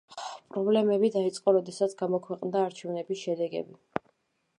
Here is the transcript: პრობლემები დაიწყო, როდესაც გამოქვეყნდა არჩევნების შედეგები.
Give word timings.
პრობლემები 0.53 1.11
დაიწყო, 1.15 1.53
როდესაც 1.57 1.93
გამოქვეყნდა 1.99 2.65
არჩევნების 2.71 3.21
შედეგები. 3.27 3.79